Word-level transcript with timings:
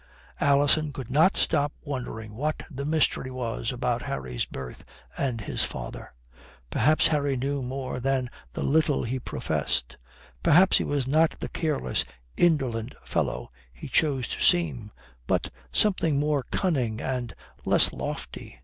Alison 0.39 0.91
could 0.91 1.11
not 1.11 1.37
stop 1.37 1.73
wondering 1.83 2.33
what 2.33 2.63
the 2.71 2.85
mystery 2.85 3.29
was 3.29 3.71
about 3.71 4.01
Harry's 4.01 4.45
birth 4.45 4.83
and 5.15 5.39
his 5.41 5.63
father. 5.63 6.11
Perhaps 6.71 7.05
Harry 7.09 7.37
knew 7.37 7.61
more 7.61 7.99
than 7.99 8.27
the 8.53 8.63
little 8.63 9.03
he 9.03 9.19
professed. 9.19 9.97
Perhaps 10.41 10.79
he 10.79 10.83
was 10.83 11.07
not 11.07 11.35
the 11.39 11.49
careless, 11.49 12.03
indolent 12.35 12.95
fellow 13.03 13.51
he 13.71 13.87
chose 13.87 14.27
to 14.29 14.41
seem, 14.41 14.91
but 15.27 15.51
something 15.71 16.17
more 16.17 16.47
cunning 16.49 16.99
and 16.99 17.35
less 17.63 17.93
lofty. 17.93 18.57